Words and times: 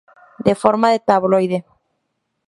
De 0.45 0.53
formato 0.61 0.93
de 0.93 0.99
tabloide. 1.09 1.59